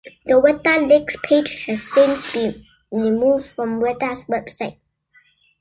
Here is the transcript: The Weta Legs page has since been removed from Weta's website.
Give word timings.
The 0.25 0.33
Weta 0.33 0.89
Legs 0.89 1.15
page 1.23 1.65
has 1.67 1.83
since 1.93 2.33
been 2.33 2.65
removed 2.89 3.45
from 3.45 3.79
Weta's 3.79 4.23
website. 4.23 4.79